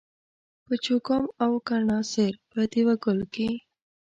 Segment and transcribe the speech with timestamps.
[0.65, 3.51] په چوګام او کڼاسېر په دېوه ګل کښي